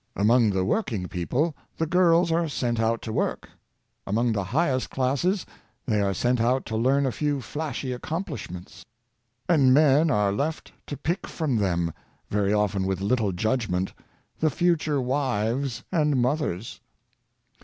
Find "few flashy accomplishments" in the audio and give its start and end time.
7.11-8.83